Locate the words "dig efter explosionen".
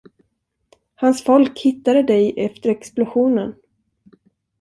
2.03-3.55